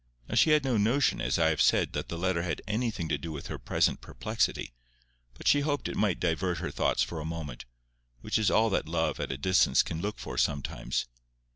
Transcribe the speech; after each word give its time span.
Now 0.27 0.33
she 0.33 0.49
had 0.49 0.63
no 0.63 0.77
notion, 0.77 1.21
as 1.21 1.37
I 1.37 1.49
have 1.49 1.61
said, 1.61 1.93
that 1.93 2.09
the 2.09 2.17
letter 2.17 2.41
had 2.41 2.63
anything 2.67 3.07
to 3.09 3.19
do 3.19 3.31
with 3.31 3.45
her 3.49 3.59
present 3.59 4.01
perplexity, 4.01 4.73
but 5.35 5.47
she 5.47 5.59
hoped 5.59 5.87
it 5.87 5.95
might 5.95 6.19
divert 6.19 6.57
her 6.57 6.71
thoughts 6.71 7.03
for 7.03 7.19
a 7.19 7.23
moment, 7.23 7.65
which 8.21 8.39
is 8.39 8.49
all 8.49 8.71
that 8.71 8.89
love 8.89 9.19
at 9.19 9.31
a 9.31 9.37
distance 9.37 9.83
can 9.83 10.01
look 10.01 10.17
for 10.17 10.39
sometimes. 10.39 11.05